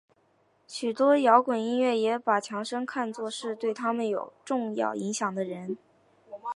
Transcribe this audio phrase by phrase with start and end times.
[0.67, 5.77] 许多摇滚音乐人也把强生看作是对他们有重要影响的人。